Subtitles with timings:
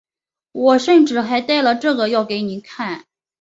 [0.53, 3.05] 我甚至还带了这个要给你看